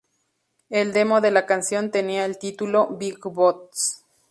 El 0.71 0.93
demo 0.93 1.21
de 1.21 1.29
la 1.29 1.45
canción 1.45 1.91
tenía 1.91 2.25
el 2.25 2.39
título 2.39 2.87
"Big 2.87 3.19
Boots". 3.23 4.03